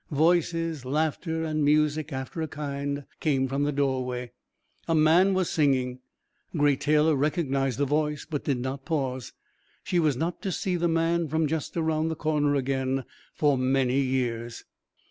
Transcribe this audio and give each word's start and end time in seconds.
Voices, 0.09 0.83
laughter, 0.83 1.43
and 1.43 1.63
music 1.63 2.11
after 2.11 2.41
a 2.41 2.47
kind 2.47 3.05
came 3.19 3.47
from 3.47 3.65
the 3.65 3.71
doorway, 3.71 4.31
A 4.87 4.95
man 4.95 5.35
was 5.35 5.47
singing. 5.47 5.99
Great 6.57 6.81
Taylor 6.81 7.15
recognized 7.15 7.77
the 7.77 7.85
voice 7.85 8.25
but 8.27 8.43
did 8.45 8.57
not 8.57 8.83
pause. 8.83 9.31
She 9.83 9.99
was 9.99 10.17
not 10.17 10.41
to 10.41 10.51
see 10.51 10.75
the 10.75 10.87
man 10.87 11.27
from 11.27 11.45
just 11.45 11.77
around 11.77 12.07
the 12.07 12.15
corner 12.15 12.55
again 12.55 13.03
for 13.35 13.59
many 13.59 13.99
years. 13.99 14.63